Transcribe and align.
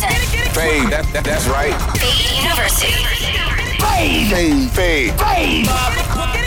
present 0.00 0.54
Fade, 0.54 0.90
that, 0.90 1.04
that, 1.12 1.24
that's 1.24 1.46
right. 1.48 1.72
Fade 1.98 2.42
University. 2.42 2.92
Fade, 3.80 4.70
fade, 4.70 5.12
fade. 5.20 5.66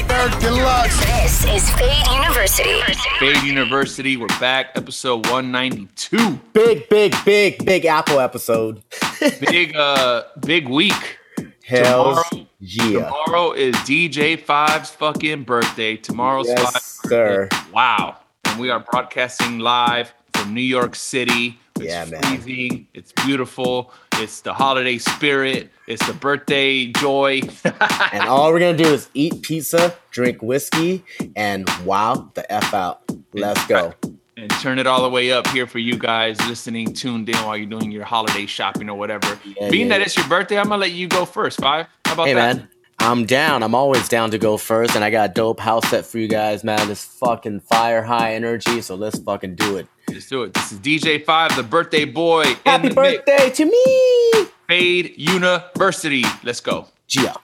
Third 0.07 0.39
deluxe. 0.39 0.99
This 1.05 1.45
is 1.45 1.69
Fade 1.71 2.07
University. 2.11 2.81
Fade 3.19 3.43
University, 3.43 4.17
we're 4.17 4.27
back, 4.39 4.71
episode 4.75 5.25
192. 5.27 6.39
Big, 6.53 6.89
big, 6.89 7.15
big, 7.25 7.65
big 7.65 7.85
Apple 7.85 8.19
episode. 8.19 8.81
Big 9.41 9.75
uh 9.75 10.23
big 10.45 10.69
week. 10.69 11.17
Hells 11.65 12.23
Tomorrow- 12.29 12.47
yeah. 12.59 13.11
Tomorrow 13.25 13.51
is 13.51 13.75
DJ 13.77 14.39
Five's 14.39 14.89
fucking 14.91 15.43
birthday. 15.43 15.97
Tomorrow's 15.97 16.47
Yes, 16.47 16.71
Five's 16.71 16.99
sir. 17.09 17.47
birthday. 17.51 17.71
Wow. 17.73 18.17
And 18.45 18.59
we 18.59 18.69
are 18.69 18.79
broadcasting 18.79 19.59
live 19.59 20.13
from 20.39 20.53
New 20.53 20.61
York 20.61 20.95
City. 20.95 21.59
It's 21.75 21.85
Yeah, 21.85 22.05
man. 22.05 22.21
freezing. 22.23 22.87
It's 22.93 23.11
beautiful. 23.11 23.91
It's 24.15 24.41
the 24.41 24.53
holiday 24.53 24.97
spirit. 24.97 25.69
It's 25.87 26.05
the 26.05 26.13
birthday 26.13 26.87
joy. 26.87 27.41
And 28.11 28.27
all 28.27 28.51
we're 28.51 28.59
gonna 28.59 28.75
do 28.77 28.91
is 28.93 29.09
eat 29.13 29.41
pizza, 29.43 29.95
drink 30.11 30.41
whiskey, 30.41 31.03
and 31.35 31.69
wow 31.85 32.31
the 32.33 32.51
F 32.51 32.73
out. 32.73 33.01
Let's 33.33 33.65
go. 33.67 33.93
and 34.37 34.49
turn 34.61 34.79
it 34.79 34.87
all 34.87 35.03
the 35.03 35.09
way 35.09 35.31
up 35.33 35.45
here 35.47 35.67
for 35.67 35.79
you 35.79 35.97
guys 35.97 36.39
listening, 36.47 36.93
tuned 36.93 37.27
in 37.29 37.35
while 37.45 37.57
you're 37.57 37.65
doing 37.69 37.91
your 37.91 38.05
holiday 38.05 38.45
shopping 38.45 38.89
or 38.89 38.97
whatever. 38.97 39.37
Yeah, 39.45 39.69
Being 39.69 39.87
yeah. 39.87 39.97
that 39.99 40.07
it's 40.07 40.15
your 40.17 40.27
birthday, 40.27 40.57
I'm 40.57 40.65
gonna 40.69 40.77
let 40.77 40.91
you 40.91 41.07
go 41.07 41.25
first. 41.25 41.59
Five. 41.59 41.87
How 42.05 42.13
about 42.13 42.27
Hey 42.27 42.33
that? 42.33 42.55
man, 42.57 42.69
I'm 43.01 43.25
down. 43.25 43.63
I'm 43.63 43.73
always 43.73 44.07
down 44.09 44.31
to 44.31 44.37
go 44.37 44.57
first, 44.57 44.95
and 44.95 45.03
I 45.03 45.09
got 45.09 45.31
a 45.31 45.33
dope 45.33 45.59
house 45.59 45.87
set 45.89 46.05
for 46.05 46.19
you 46.19 46.27
guys, 46.27 46.63
man. 46.63 46.87
This 46.87 47.03
fucking 47.03 47.61
fire 47.61 48.03
high 48.03 48.33
energy, 48.35 48.81
so 48.81 48.95
let's 48.95 49.17
fucking 49.19 49.55
do 49.55 49.77
it. 49.77 49.87
Let's 50.09 50.27
do 50.27 50.43
it. 50.43 50.53
This 50.53 50.71
is 50.73 50.79
DJ 50.79 51.23
Five, 51.23 51.55
the 51.55 51.63
birthday 51.63 52.05
boy. 52.05 52.43
in 52.43 52.55
Happy 52.65 52.89
the 52.89 53.01
mix. 53.01 53.17
birthday 53.25 53.49
to 53.51 53.65
me! 53.65 54.49
Fade 54.67 55.13
University. 55.17 56.23
Let's 56.43 56.59
go. 56.61 56.87
Gia. 57.07 57.35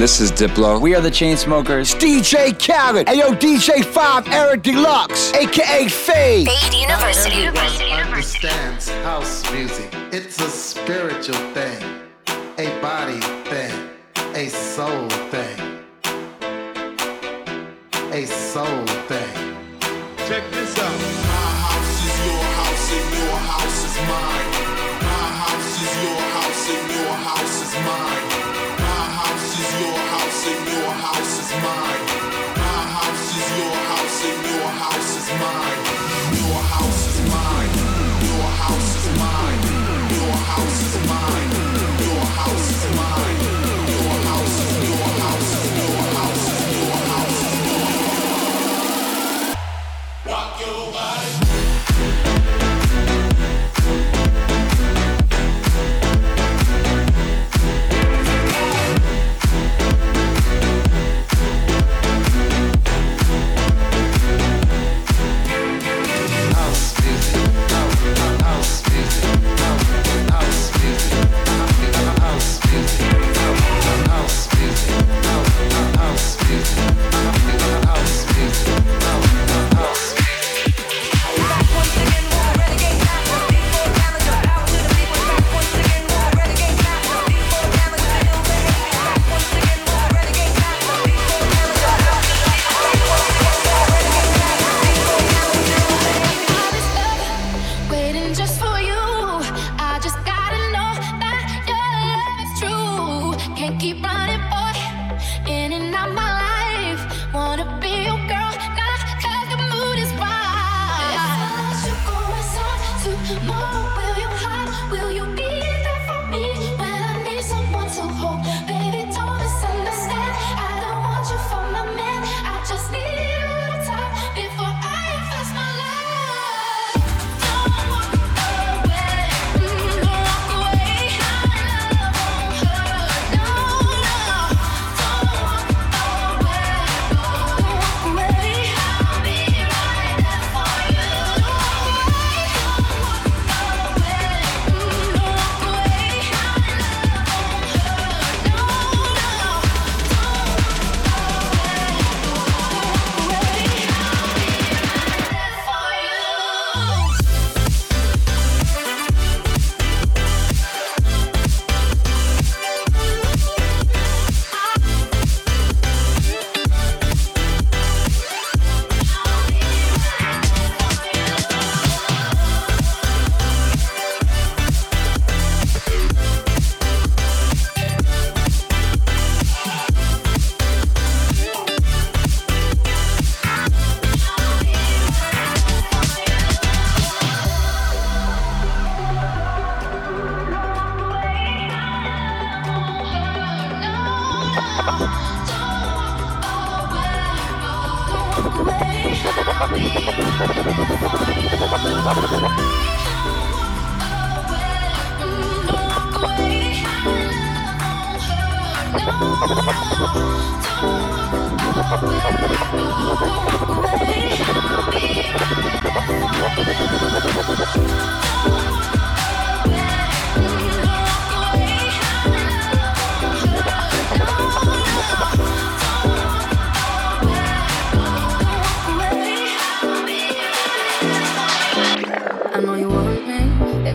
This 0.00 0.18
is 0.18 0.32
Diplo. 0.32 0.80
We 0.80 0.94
are 0.94 1.02
the 1.02 1.10
Chainsmokers. 1.10 1.94
DJ 2.00 2.58
Khaled. 2.58 3.06
Hey 3.06 3.18
yo, 3.18 3.34
DJ 3.34 3.84
5, 3.84 4.28
Eric 4.28 4.62
Deluxe, 4.62 5.30
aka 5.34 5.88
Fade. 5.88 6.48
Fade 6.48 6.74
University. 6.74 7.42
Everyone 7.44 8.06
understands 8.06 8.88
house 9.04 9.42
music. 9.52 9.90
It's 10.10 10.40
a 10.40 10.48
spiritual 10.48 11.34
thing, 11.52 11.84
a 12.56 12.80
body 12.80 13.20
thing, 13.50 13.90
a 14.34 14.48
soul 14.48 15.06
thing. 15.28 15.84
A 18.14 18.24
soul 18.24 18.86
thing. 19.04 19.34
Check 20.26 20.50
this 20.50 20.78
out. 20.78 20.98
My 21.28 21.52
house 21.68 22.04
is 22.06 22.24
your 22.24 22.42
house 22.56 22.92
and 22.96 23.18
your 23.18 23.36
house 23.36 23.84
is 23.84 23.96
mine. 24.08 24.50
My 25.04 25.28
house 25.44 25.82
is 25.84 25.92
your 26.02 26.20
house 26.32 26.70
and 26.70 26.90
your 26.90 27.14
house 27.16 27.62
is 27.62 27.74
mine. 27.84 28.29
My 29.80 29.86
house 32.66 33.30
is 33.36 33.48
your 33.58 33.74
house 33.88 34.24
and 34.24 34.44
your 34.44 34.68
house 34.68 35.16
is 35.16 35.30
mine, 35.40 35.82
your 36.36 36.60
house 36.60 37.00
is 37.08 37.20
mine, 37.30 37.72
your 38.26 38.48
house 38.60 38.96
is 38.96 39.18
mine, 39.18 39.62
your 40.12 40.36
house 40.36 40.80
is 40.82 41.08
mine. 41.08 41.59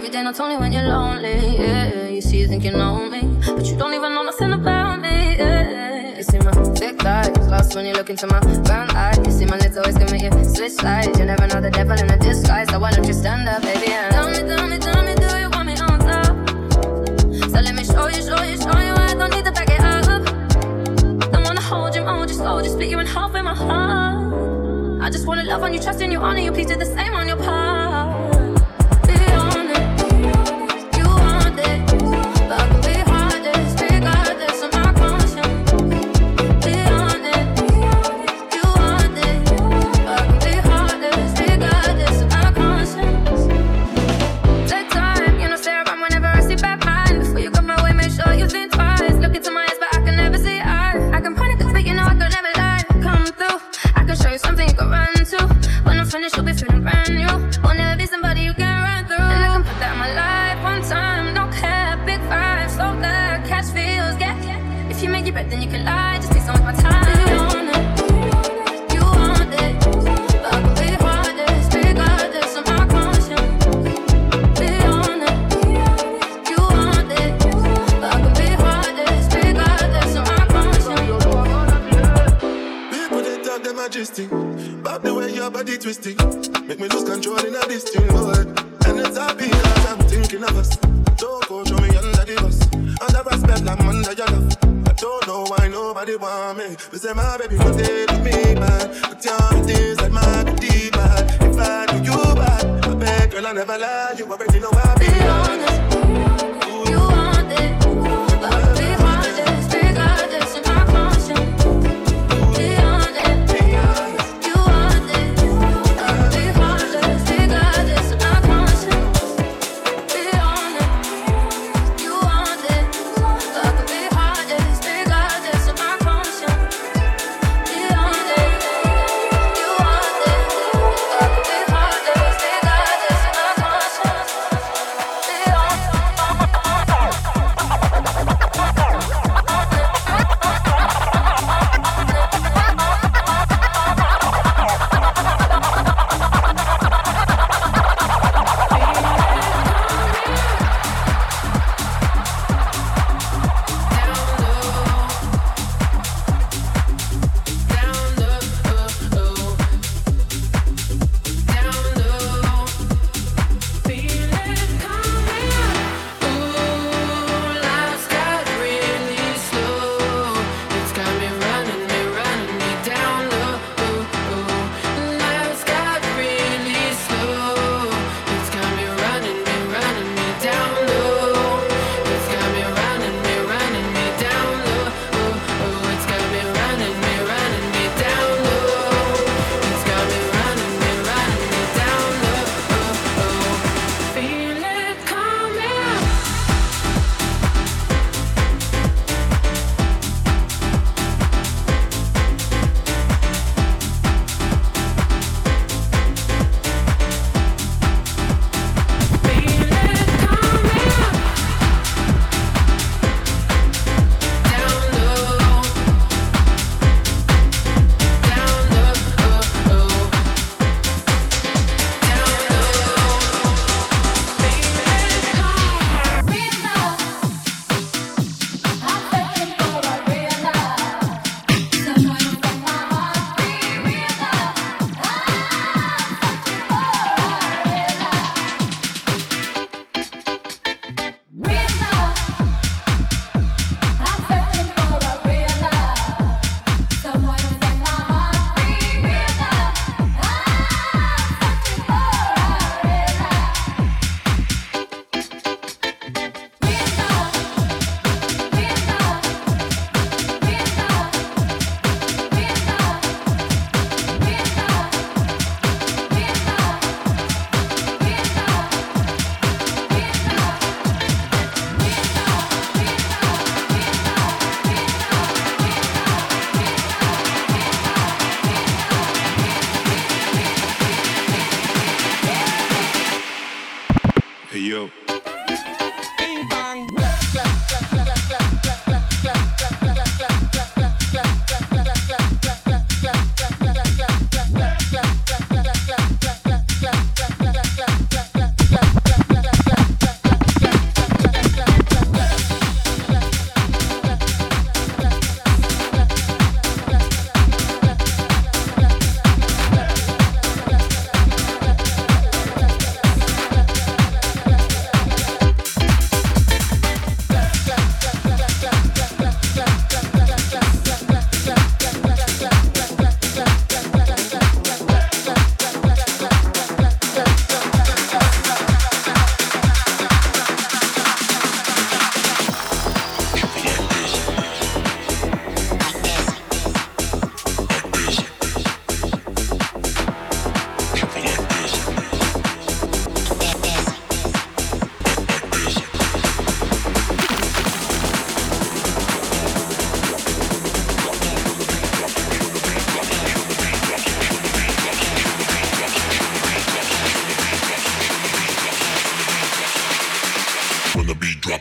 Every 0.06 0.14
day 0.14 0.24
not 0.24 0.40
only 0.40 0.56
when 0.58 0.72
you're 0.72 0.84
lonely, 0.84 1.58
yeah. 1.58 2.10
You 2.10 2.22
see, 2.22 2.38
you 2.38 2.48
think 2.48 2.64
you 2.64 2.70
know 2.70 3.10
me, 3.10 3.22
but 3.44 3.66
you 3.66 3.76
don't 3.76 3.92
even 3.92 4.14
know 4.14 4.22
nothing 4.22 4.54
about 4.54 5.02
me, 5.02 5.36
yeah. 5.36 6.18
You 6.18 6.22
see 6.22 6.38
my 6.38 6.52
thick 6.76 7.02
thighs, 7.02 7.36
lost 7.48 7.76
when 7.76 7.88
you 7.88 7.94
look 7.94 8.12
into 8.12 8.28
my 8.28 8.40
brown 8.40 8.92
eyes. 8.92 9.18
You 9.26 9.32
see 9.32 9.46
my 9.46 9.58
lips 9.58 9.78
always 9.78 9.98
give 9.98 10.12
me 10.12 10.30
make 10.30 10.46
switch 10.46 10.74
sides. 10.74 11.18
You 11.18 11.26
never 11.26 11.48
know 11.48 11.60
the 11.60 11.72
devil 11.72 11.98
in 11.98 12.08
a 12.08 12.20
disguise, 12.20 12.70
so 12.70 12.78
why 12.78 12.92
don't 12.92 13.08
you 13.08 13.14
stand 13.14 13.50
up, 13.50 13.64
baby? 13.64 13.94
And 13.94 14.14
tell 14.14 14.30
me, 14.30 14.38
tell 14.48 14.68
me, 14.68 14.78
tell 14.78 15.02
me, 15.04 15.16
do 15.16 15.38
you 15.40 15.50
want 15.50 15.66
me 15.70 15.74
on 15.74 15.98
top? 15.98 17.50
So 17.50 17.60
let 17.66 17.74
me 17.74 17.84
show 17.84 18.06
you, 18.06 18.22
show 18.22 18.44
you, 18.44 18.58
show 18.62 18.78
you, 18.78 18.94
I 18.94 19.16
don't 19.18 19.32
need 19.32 19.46
to 19.46 19.52
back 19.54 19.70
it 19.72 19.82
up. 19.82 21.32
Don't 21.32 21.44
wanna 21.44 21.62
hold 21.62 21.96
you, 21.96 22.04
hold 22.04 22.30
you 22.30 22.36
slow, 22.36 22.62
just 22.62 22.76
split 22.76 22.90
you 22.90 23.00
in 23.00 23.08
half 23.08 23.34
in 23.34 23.44
my 23.44 23.56
heart. 23.56 25.02
I 25.02 25.10
just 25.10 25.26
wanna 25.26 25.46
love 25.46 25.64
on 25.64 25.74
you, 25.74 25.80
trust 25.80 26.00
in 26.00 26.12
you, 26.12 26.20
honor 26.20 26.42
you, 26.42 26.52
please 26.52 26.68
do 26.68 26.76
the 26.76 26.86
same 26.86 27.16
on 27.16 27.28
your 27.28 27.38
part. 27.38 28.35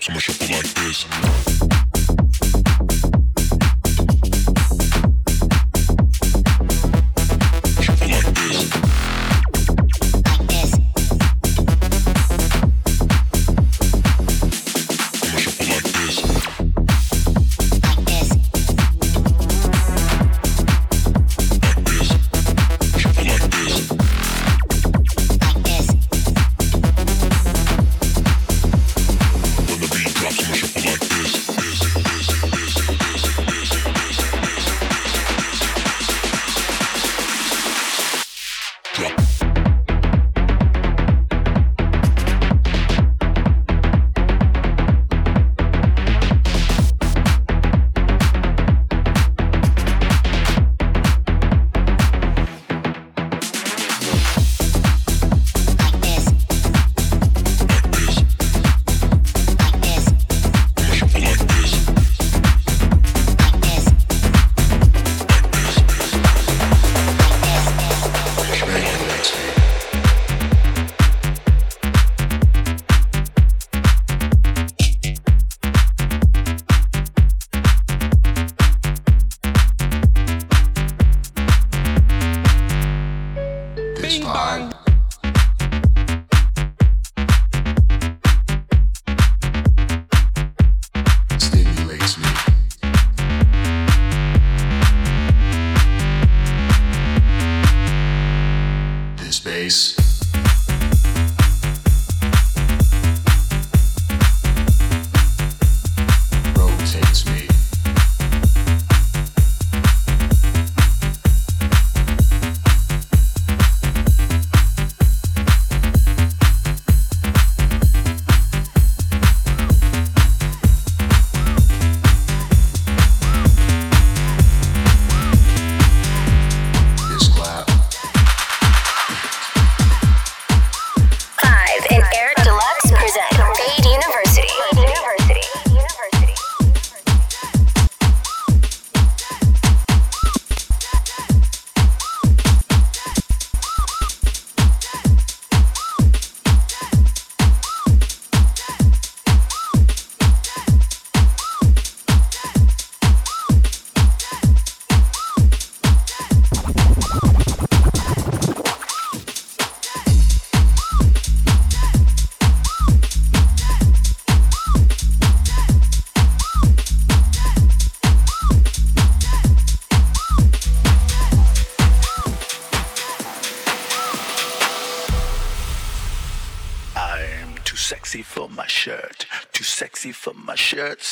I'ma 0.06 0.18
shuffle 0.18 0.54
like 0.54 0.74
this. 0.74 1.63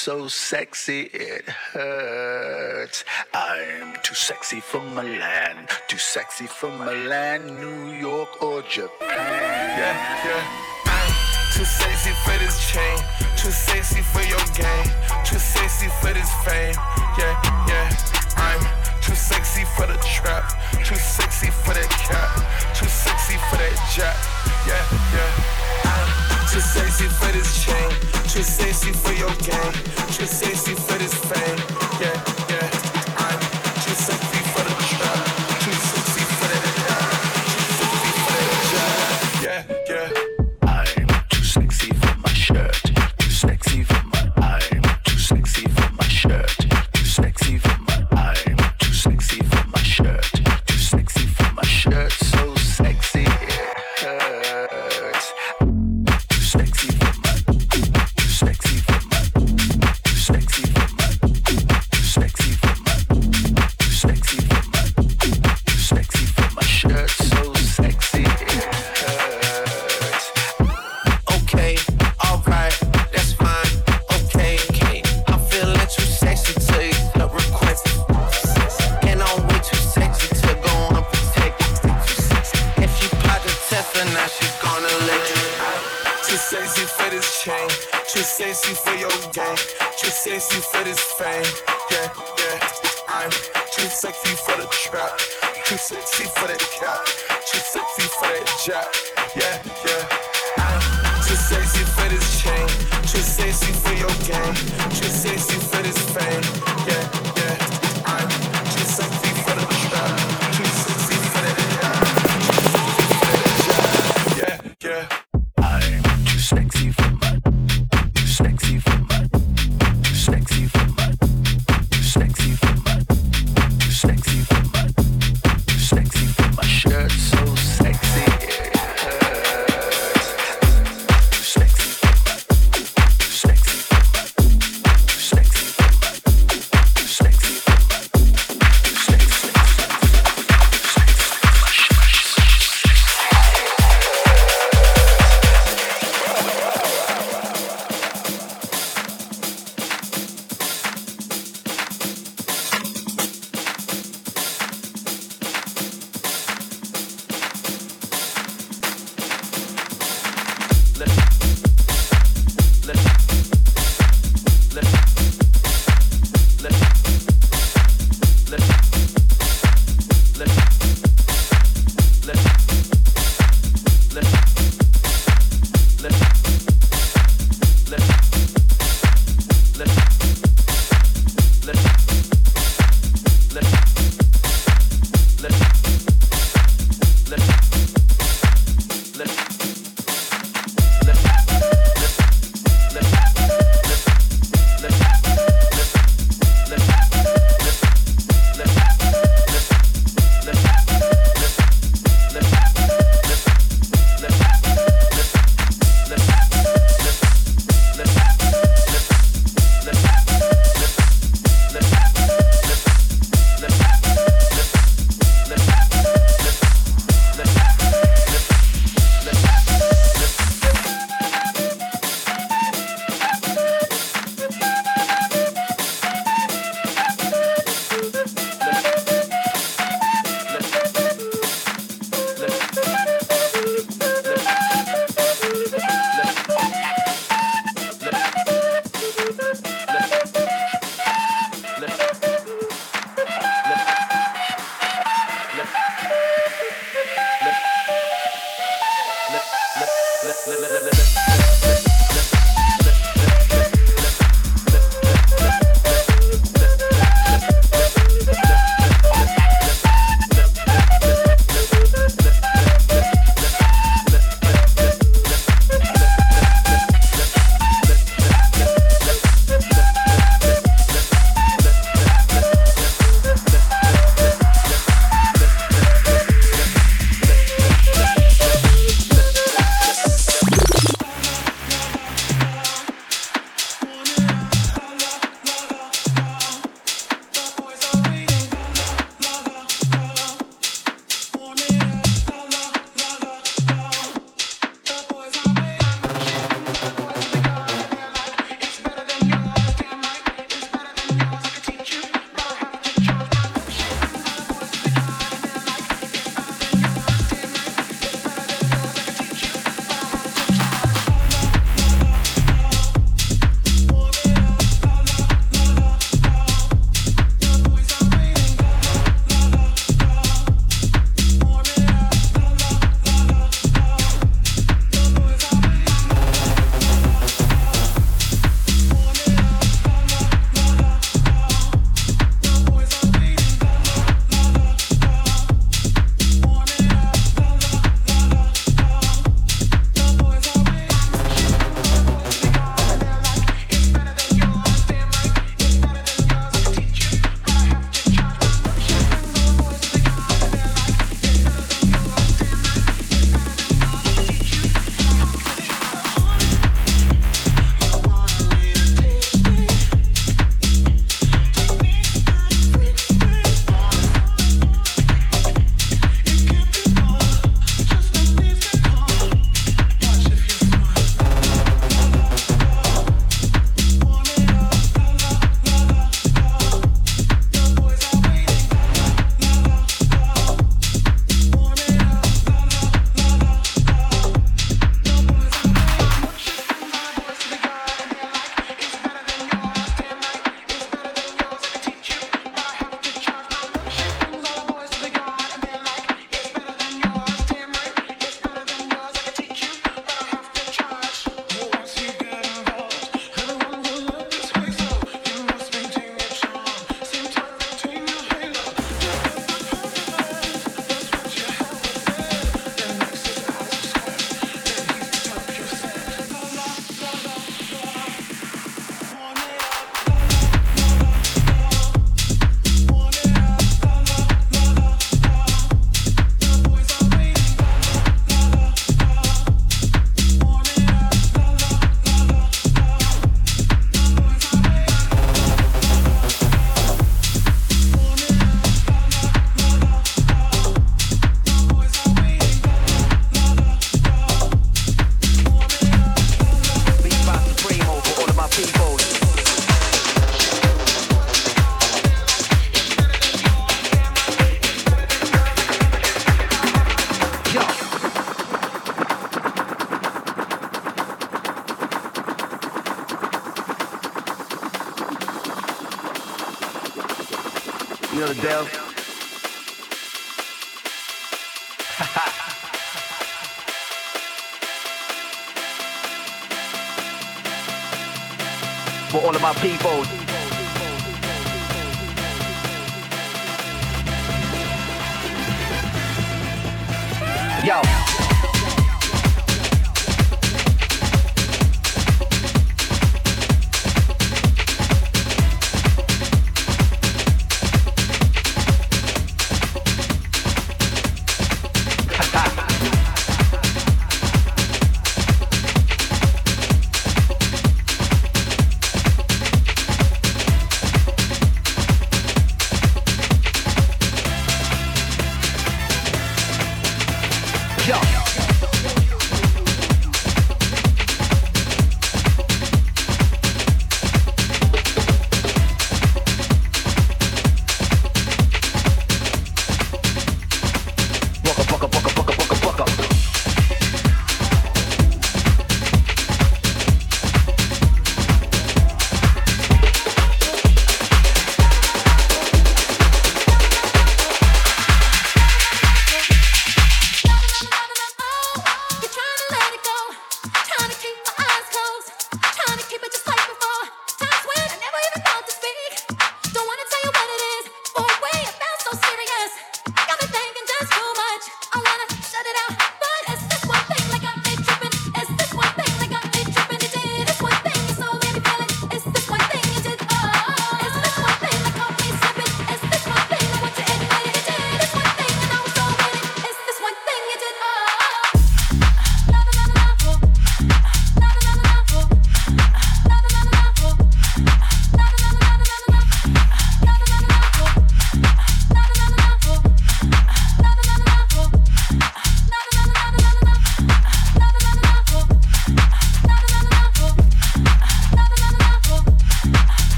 so 0.00 0.28
sexy 0.28 1.10
it 1.12 1.46
hurts. 1.46 3.04
I'm 3.34 3.92
too 4.02 4.14
sexy 4.14 4.58
for 4.58 4.80
Milan, 4.80 5.68
too 5.88 5.98
sexy 5.98 6.46
for 6.46 6.70
Milan, 6.70 7.60
New 7.60 7.92
York 7.92 8.42
or 8.42 8.62
Japan. 8.62 8.96
Yeah, 9.76 10.24
yeah. 10.24 10.42
I'm 10.86 11.12
too 11.52 11.66
sexy 11.66 12.12
for 12.24 12.32
this 12.38 12.56
chain, 12.72 12.96
too 13.36 13.50
sexy 13.50 14.00
for 14.00 14.22
your 14.22 14.40
game, 14.56 14.88
too 15.22 15.38
sexy 15.38 15.88
for 16.00 16.14
this 16.14 16.32
fame. 16.48 16.74
Yeah, 17.20 17.36
yeah. 17.68 17.92
I'm 18.40 18.62
too 19.02 19.14
sexy 19.14 19.66
for 19.76 19.86
the 19.86 19.98
trap, 20.16 20.48
too 20.82 20.96
sexy 20.96 21.50
for 21.50 21.74
that 21.74 21.90
cap, 22.08 22.40
too 22.74 22.88
sexy 22.88 23.36
for 23.50 23.58
that 23.60 23.76
jack. 23.92 24.16
Yeah, 24.64 24.80
yeah. 25.12 25.28
I'm 25.92 26.48
too 26.48 26.60
sexy 26.60 27.04
for 27.04 27.30
this 27.32 27.66
chain. 27.66 27.89
Just 28.40 28.56
say 28.56 28.72
she 28.72 28.90
for 28.94 29.12
your 29.12 29.28
game. 29.44 29.72
Just 30.12 30.38
say 30.38 30.54
she 30.54 30.74
for 30.74 30.96
this 30.96 31.12
fame. 31.12 31.69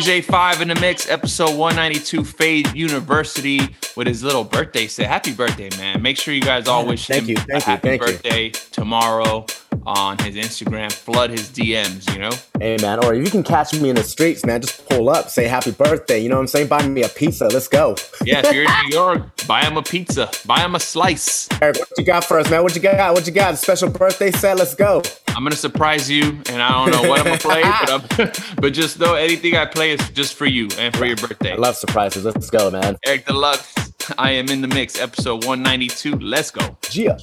DJ 0.00 0.24
Five 0.24 0.62
in 0.62 0.68
the 0.68 0.74
mix, 0.76 1.10
episode 1.10 1.58
192, 1.58 2.24
Fade 2.24 2.72
University, 2.74 3.76
with 3.98 4.06
his 4.06 4.22
little 4.24 4.44
birthday 4.44 4.86
set. 4.86 5.06
Happy 5.06 5.34
birthday, 5.34 5.68
man! 5.76 6.00
Make 6.00 6.16
sure 6.16 6.32
you 6.32 6.40
guys 6.40 6.68
all 6.68 6.86
wish 6.86 7.06
Thank 7.06 7.24
him 7.24 7.28
you, 7.28 7.36
a 7.36 7.40
thank 7.40 7.66
you, 7.66 7.72
happy 7.72 7.88
thank 7.88 8.00
you. 8.00 8.06
birthday 8.06 8.48
tomorrow 8.48 9.44
on 9.86 10.18
his 10.18 10.36
Instagram. 10.36 10.92
Flood 10.92 11.30
his 11.30 11.48
DMs, 11.50 12.12
you 12.12 12.18
know. 12.18 12.30
Hey 12.58 12.76
man, 12.80 13.04
or 13.04 13.14
if 13.14 13.24
you 13.24 13.30
can 13.30 13.42
catch 13.42 13.72
me 13.80 13.90
in 13.90 13.96
the 13.96 14.02
streets, 14.02 14.44
man, 14.44 14.60
just 14.60 14.88
pull 14.88 15.08
up, 15.08 15.30
say 15.30 15.46
happy 15.46 15.70
birthday. 15.70 16.18
You 16.18 16.28
know 16.28 16.36
what 16.36 16.42
I'm 16.42 16.46
saying? 16.48 16.68
Buy 16.68 16.86
me 16.86 17.02
a 17.02 17.08
pizza. 17.08 17.48
Let's 17.48 17.68
go. 17.68 17.96
Yeah, 18.24 18.42
if 18.44 18.52
you're 18.54 18.64
in 18.64 18.70
New 18.86 18.96
York, 18.96 19.46
buy 19.46 19.64
him 19.64 19.76
a 19.76 19.82
pizza, 19.82 20.30
buy 20.46 20.60
him 20.60 20.74
a 20.74 20.80
slice. 20.80 21.48
Eric, 21.60 21.78
what 21.78 21.88
you 21.96 22.04
got 22.04 22.24
for 22.24 22.38
us, 22.38 22.50
man? 22.50 22.62
What 22.62 22.74
you 22.74 22.82
got? 22.82 23.14
What 23.14 23.26
you 23.26 23.32
got? 23.32 23.54
A 23.54 23.56
Special 23.56 23.90
birthday 23.90 24.30
set. 24.30 24.56
Let's 24.56 24.74
go. 24.74 25.02
I'm 25.28 25.44
gonna 25.44 25.56
surprise 25.56 26.10
you, 26.10 26.24
and 26.50 26.62
I 26.62 26.70
don't 26.70 26.90
know 26.90 27.08
what 27.08 27.20
I'm 27.20 27.24
gonna 27.24 27.38
play, 27.38 27.62
but, 27.62 27.90
I'm, 27.90 28.32
but 28.60 28.72
just 28.72 28.98
know 28.98 29.14
anything 29.14 29.56
I 29.56 29.66
play 29.66 29.92
is 29.92 30.10
just 30.10 30.34
for 30.34 30.46
you 30.46 30.68
and 30.78 30.94
for 30.96 31.06
your 31.06 31.16
birthday. 31.16 31.52
I 31.52 31.56
love 31.56 31.76
surprises. 31.76 32.24
Let's 32.24 32.50
go, 32.50 32.70
man. 32.70 32.96
Eric 33.06 33.26
Deluxe, 33.26 33.74
I 34.18 34.32
am 34.32 34.48
in 34.48 34.60
the 34.60 34.68
mix, 34.68 35.00
episode 35.00 35.44
192. 35.44 36.16
Let's 36.18 36.50
go. 36.50 36.76
Gia. 36.82 37.18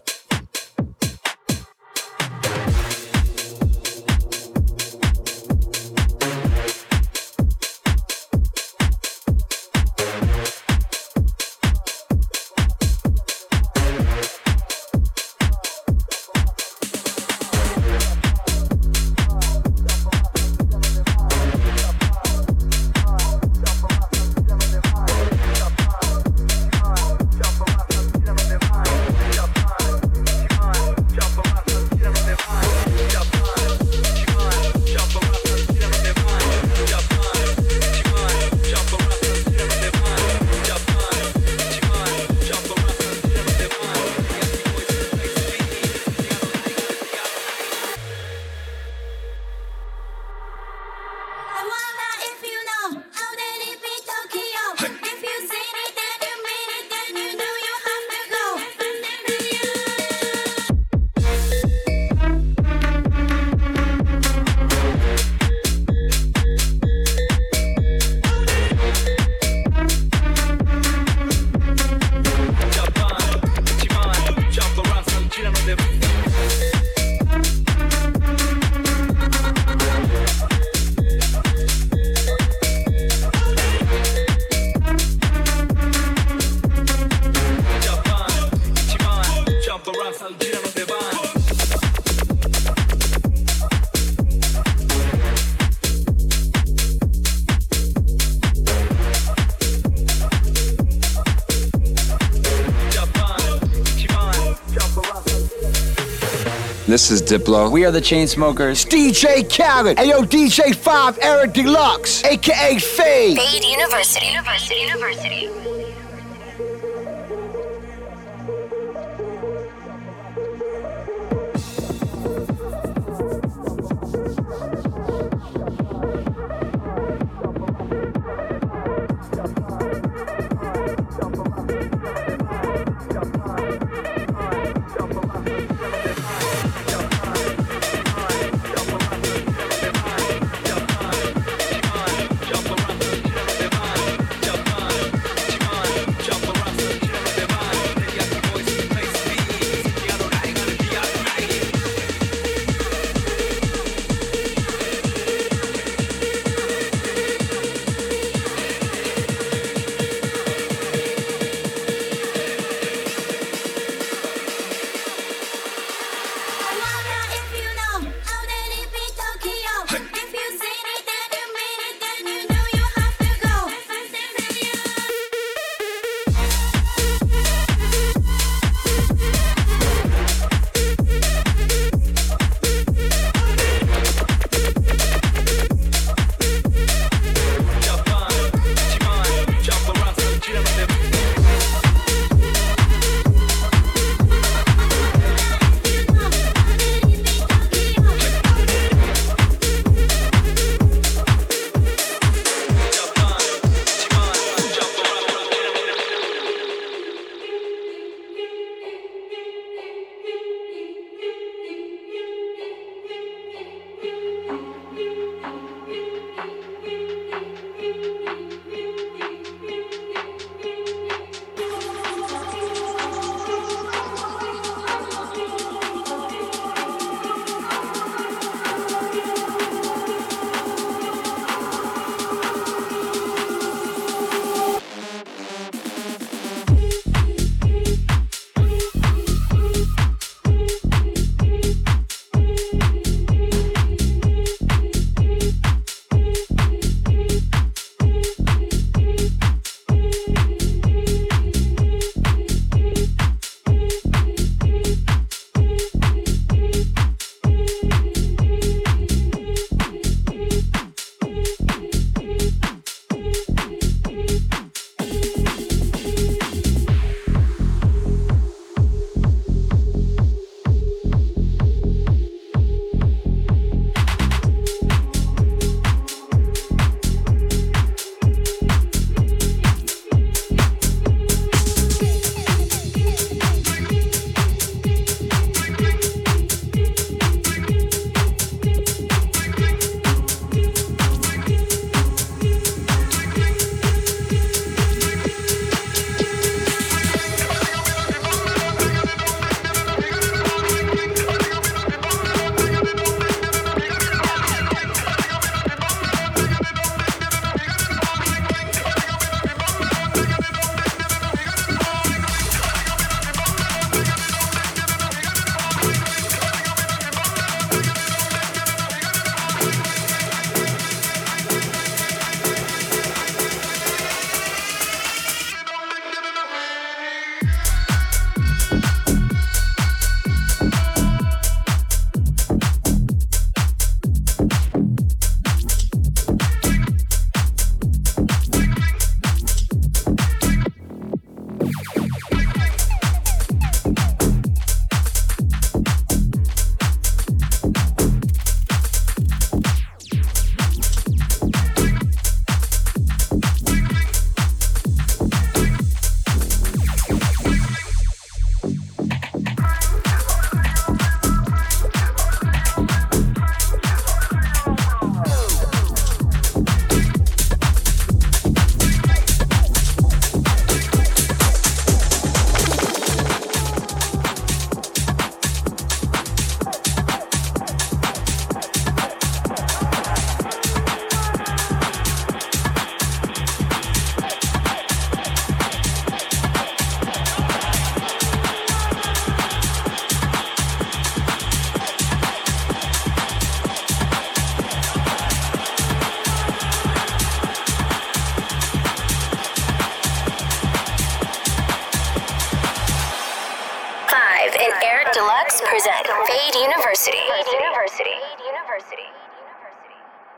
This 107.07 107.21
is 107.21 107.39
Diplo. 107.39 107.71
We 107.71 107.85
are 107.85 107.91
the 107.91 108.01
Chainsmokers. 108.01 108.85
DJ 108.85 109.47
Khaled. 109.47 109.95
Ayo, 109.95 110.25
DJ 110.25 110.75
5 110.75 111.19
Eric 111.21 111.53
Deluxe, 111.53 112.21
aka 112.25 112.77
Fade. 112.79 113.37
Fade 113.39 113.63
University. 113.63 114.25
University. 114.25 114.75
University. 114.81 115.26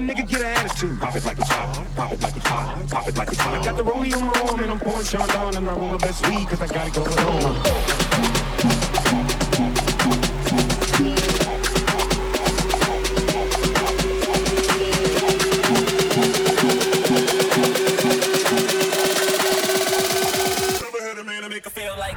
a 0.00 0.02
nigga 0.02 0.26
get 0.26 0.40
an 0.40 0.46
attitude, 0.46 0.98
pop 0.98 1.14
it 1.14 1.24
like 1.24 1.38
it's 1.38 1.48
hot. 1.48 1.86
Pop 1.94 2.12
it 2.12 2.22
like 2.22 2.36
it's 2.36 2.46
hot. 2.46 2.88
Pop 2.88 3.08
it 3.08 3.16
like 3.16 3.28
it's 3.28 3.38
hot. 3.38 3.58
I 3.58 3.64
got 3.64 3.76
the 3.76 3.84
rollie 3.84 4.16
on 4.16 4.26
my 4.26 4.40
arm 4.48 4.60
and 4.60 4.70
I'm 4.70 4.80
pouring 4.80 5.04
Chandon 5.04 5.56
and 5.56 5.68
I 5.68 5.74
roll 5.74 5.92
the 5.92 5.98
best 5.98 6.26
weed 6.28 6.48
cause 6.48 6.62
I 6.62 6.66
got 6.66 6.88
it 6.88 6.94
going 6.94 7.18
on. 7.18 8.20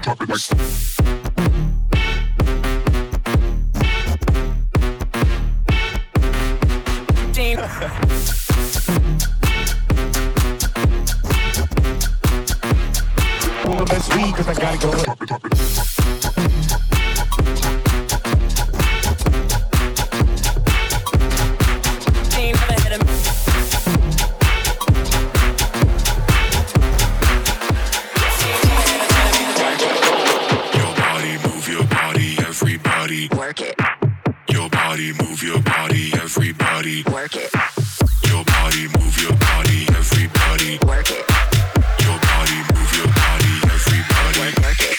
Drop 0.03 0.21
it 0.21 0.29
like 0.29 0.92
body, 34.93 35.11
move 35.23 35.41
your 35.41 35.59
body, 35.61 36.13
everybody. 36.13 37.03
Work 37.11 37.35
it. 37.35 37.51
Your 38.29 38.45
body, 38.45 38.87
move 38.95 39.17
your 39.19 39.35
body, 39.37 39.87
everybody. 39.89 40.77
Work 40.85 41.09
it. 41.09 41.25
Your 42.05 42.19
body, 42.19 42.61
move 42.69 42.93
your 42.95 43.07
body, 43.07 43.53
everybody. 43.73 44.53
Work 44.61 44.81
it. 44.81 44.97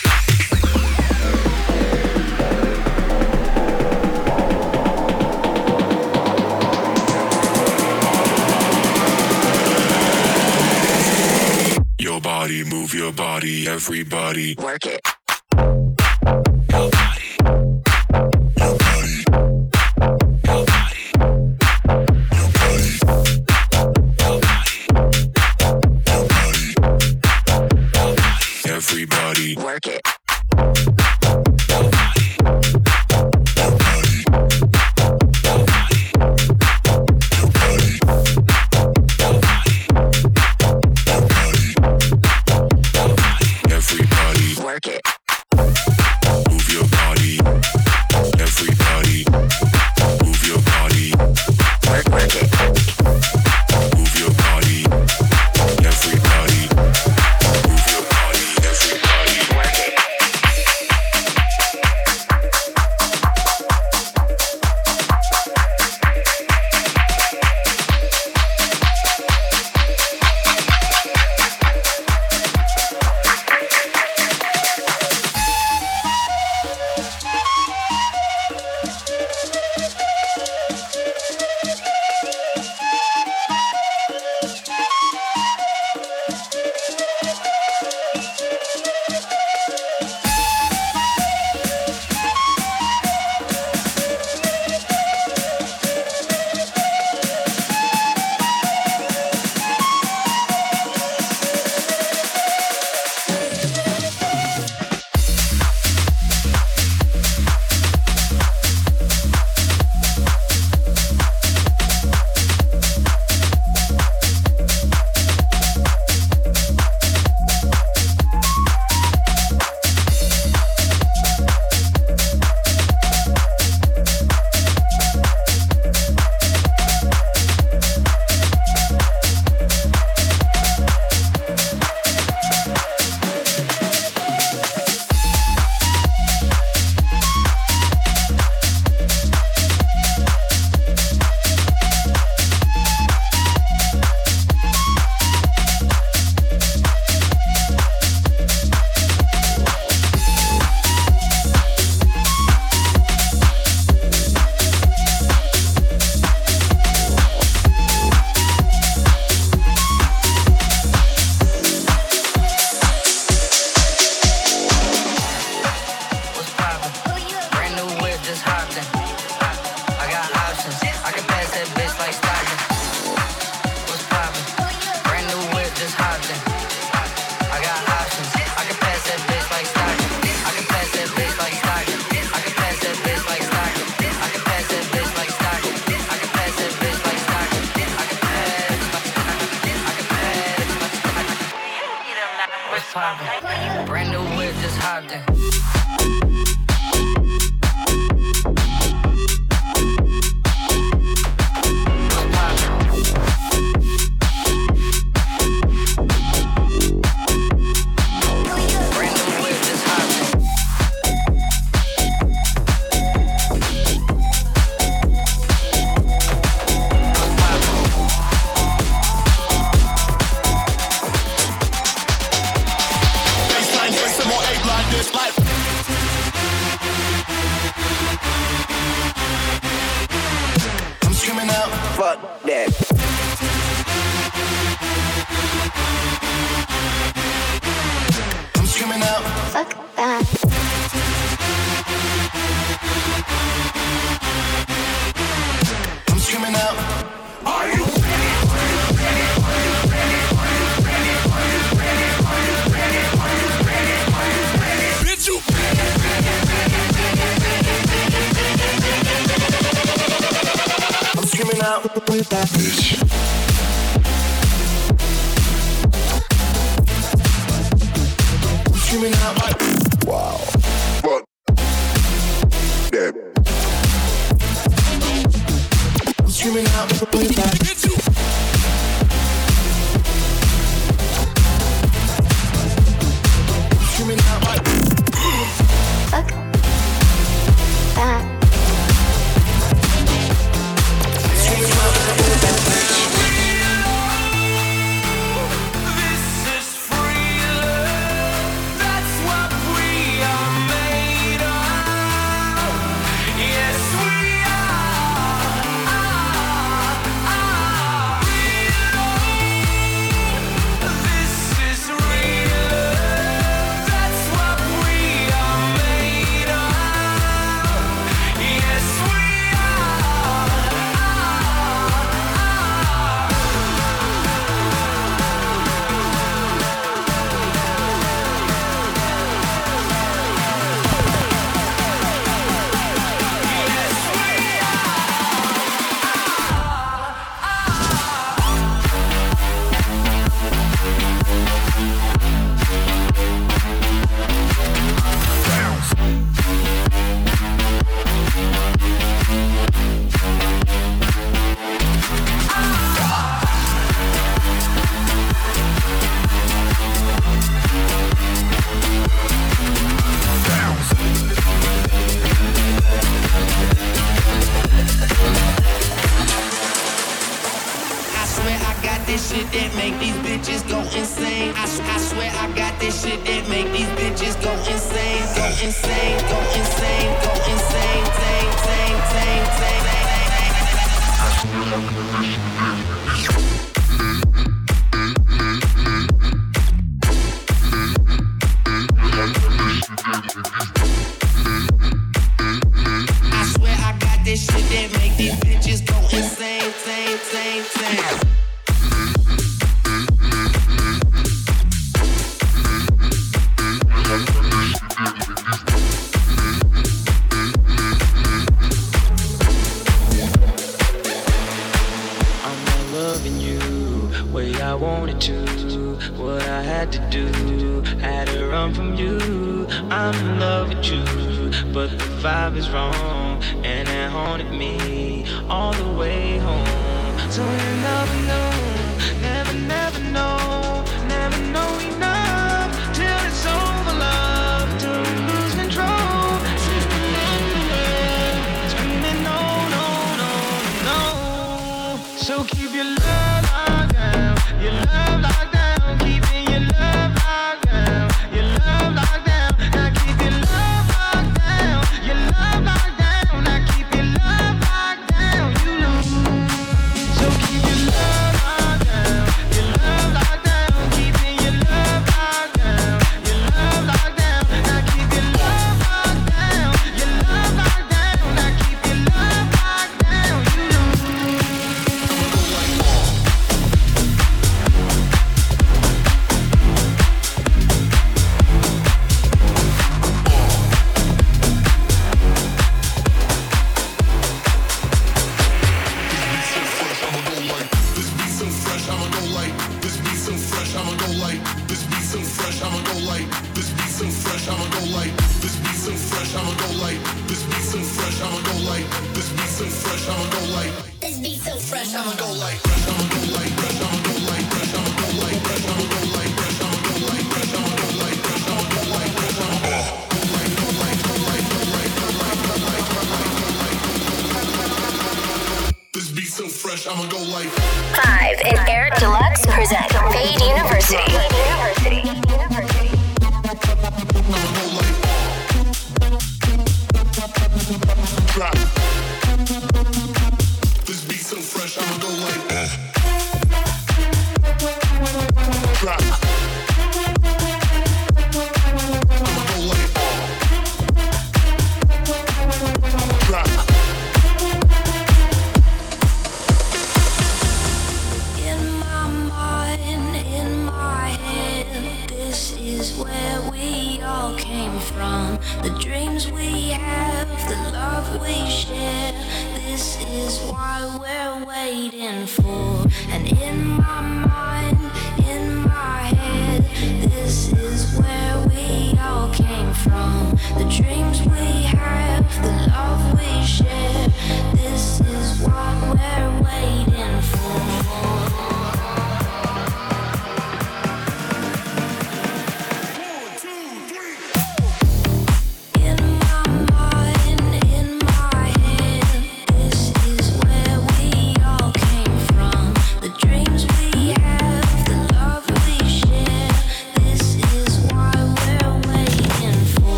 Your 12.00 12.20
body, 12.20 12.64
move 12.64 12.94
your 12.94 13.12
body, 13.12 13.68
everybody. 13.68 14.56
Work 14.58 14.86
it. 14.86 15.13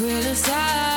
Criticize, 0.00 0.89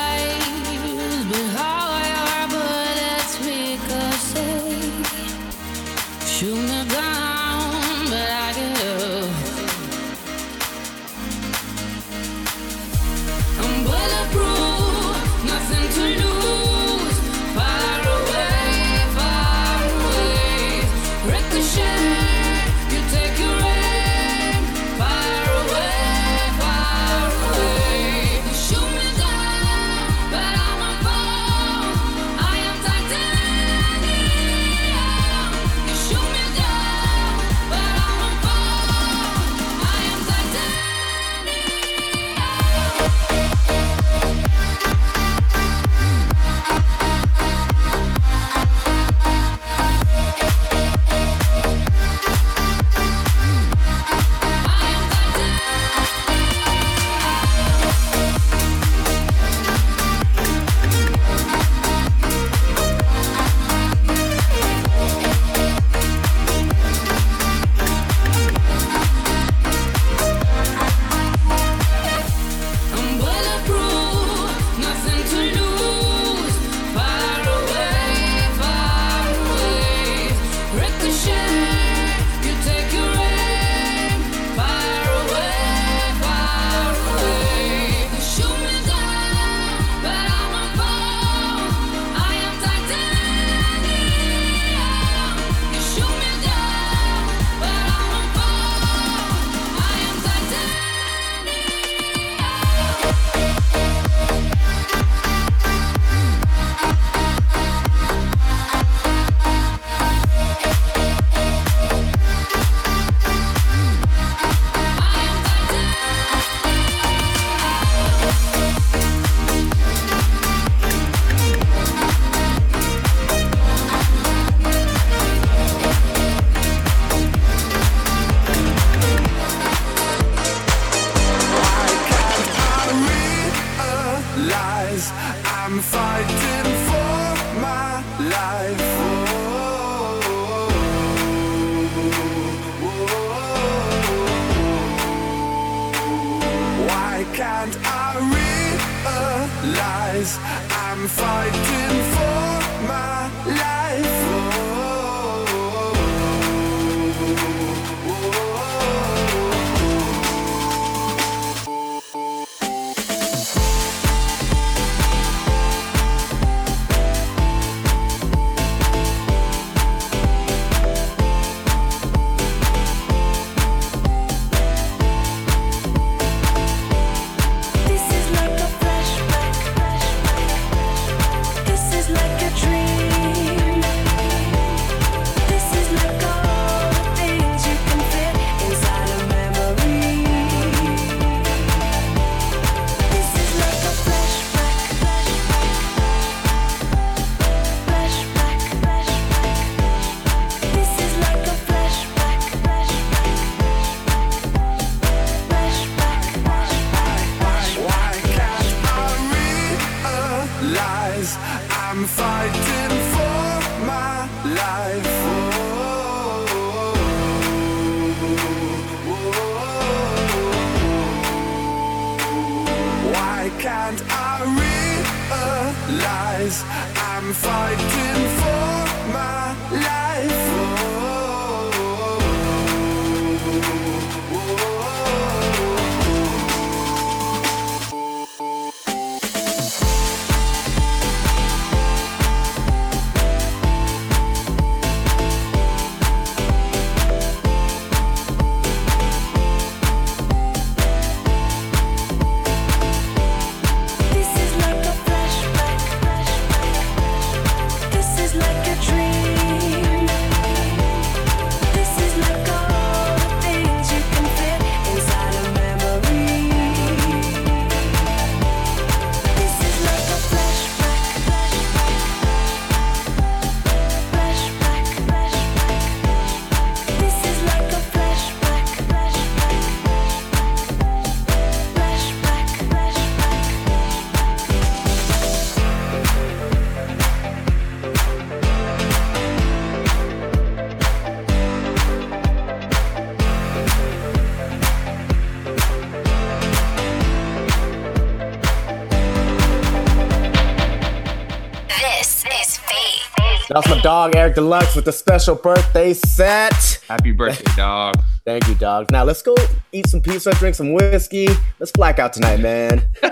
dog 303.84 304.16
Eric 304.16 304.34
Deluxe 304.36 304.74
with 304.74 304.88
a 304.88 304.92
special 304.92 305.34
birthday 305.34 305.92
set. 305.92 306.80
Happy 306.88 307.12
birthday, 307.12 307.44
dog. 307.54 307.94
Thank 308.24 308.48
you, 308.48 308.54
dog. 308.54 308.90
Now 308.90 309.04
let's 309.04 309.20
go 309.20 309.34
eat 309.72 309.86
some 309.88 310.00
pizza, 310.00 310.32
drink 310.32 310.54
some 310.54 310.72
whiskey. 310.72 311.28
Let's 311.58 311.70
black 311.70 311.98
out 311.98 312.14
tonight, 312.14 312.40
man. 312.40 312.82
All 313.02 313.10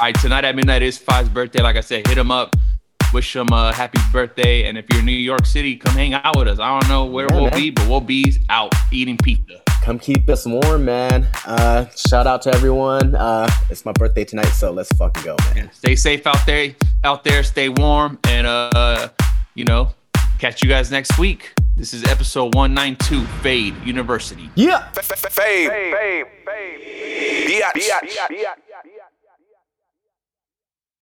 right, 0.00 0.14
tonight 0.20 0.44
at 0.44 0.56
midnight 0.56 0.82
is 0.82 0.98
Five's 0.98 1.28
birthday. 1.28 1.62
Like 1.62 1.76
I 1.76 1.82
said, 1.82 2.04
hit 2.08 2.18
him 2.18 2.32
up, 2.32 2.56
wish 3.12 3.36
him 3.36 3.46
a 3.52 3.72
happy 3.72 4.00
birthday. 4.10 4.64
And 4.68 4.76
if 4.76 4.86
you're 4.90 4.98
in 4.98 5.06
New 5.06 5.12
York 5.12 5.46
City, 5.46 5.76
come 5.76 5.94
hang 5.94 6.14
out 6.14 6.36
with 6.36 6.48
us. 6.48 6.58
I 6.58 6.68
don't 6.80 6.88
know 6.88 7.04
where 7.04 7.28
Yeah, 7.30 7.36
we'll 7.36 7.50
man. 7.50 7.60
be, 7.60 7.70
but 7.70 7.88
we'll 7.88 8.00
be 8.00 8.34
out 8.50 8.72
eating 8.90 9.16
pizza. 9.18 9.62
Come 9.84 10.00
keep 10.00 10.28
us 10.28 10.44
warm, 10.46 10.84
man. 10.84 11.28
Uh, 11.46 11.86
shout 11.90 12.26
out 12.26 12.42
to 12.42 12.52
everyone. 12.52 13.14
Uh, 13.14 13.48
it's 13.70 13.84
my 13.84 13.92
birthday 13.92 14.24
tonight, 14.24 14.46
so 14.46 14.72
let's 14.72 14.90
fucking 14.96 15.22
go, 15.22 15.36
man. 15.54 15.70
Stay 15.72 15.94
safe 15.94 16.26
out 16.26 16.44
there, 16.44 16.74
out 17.04 17.22
there. 17.22 17.44
Stay 17.44 17.68
warm, 17.68 18.18
and 18.26 18.48
uh, 18.48 19.10
you 19.56 19.64
know, 19.64 19.88
catch 20.38 20.62
you 20.62 20.68
guys 20.68 20.90
next 20.90 21.18
week. 21.18 21.54
This 21.76 21.92
is 21.94 22.04
episode 22.04 22.54
192, 22.54 23.24
Fade 23.42 23.74
University. 23.84 24.50
Yeah. 24.54 24.90
Fade. 24.92 25.32
Fade. 25.32 26.26
Fade. 26.44 27.62
Biatch. 27.74 28.30